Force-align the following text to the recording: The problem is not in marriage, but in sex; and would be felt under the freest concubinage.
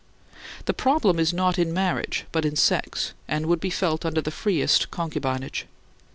The 0.65 0.73
problem 0.73 1.19
is 1.19 1.31
not 1.31 1.59
in 1.59 1.75
marriage, 1.75 2.25
but 2.31 2.43
in 2.43 2.55
sex; 2.55 3.13
and 3.27 3.45
would 3.45 3.59
be 3.59 3.69
felt 3.69 4.03
under 4.03 4.19
the 4.19 4.31
freest 4.31 4.89
concubinage. 4.89 5.67